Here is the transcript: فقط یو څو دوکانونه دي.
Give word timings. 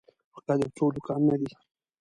فقط 0.33 0.57
یو 0.61 0.71
څو 0.77 0.85
دوکانونه 0.95 1.35
دي. 1.41 1.51